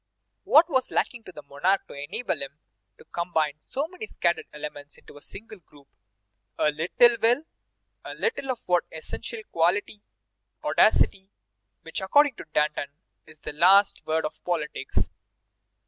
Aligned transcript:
What 0.45 0.67
was 0.67 0.89
lacking 0.89 1.25
to 1.25 1.31
the 1.31 1.43
monarch 1.43 1.85
to 1.87 1.93
enable 1.93 2.41
him 2.41 2.57
to 2.97 3.05
combine 3.05 3.59
so 3.59 3.87
many 3.87 4.07
scattered 4.07 4.47
elements 4.51 4.97
into 4.97 5.15
a 5.15 5.21
solid 5.21 5.63
group? 5.67 5.87
A 6.57 6.71
little 6.71 7.17
will, 7.21 7.43
a 8.03 8.15
little 8.15 8.49
of 8.51 8.65
that 8.65 8.81
essential 8.91 9.43
quality, 9.51 10.01
audacity, 10.63 11.29
which, 11.83 12.01
according 12.01 12.33
to 12.37 12.45
Danton, 12.51 12.89
is 13.27 13.41
the 13.41 13.53
last 13.53 14.03
word 14.07 14.25
of 14.25 14.43
politics. 14.43 15.07